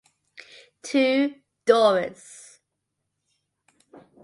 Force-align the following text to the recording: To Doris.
To 0.81 1.35
Doris. 1.67 2.59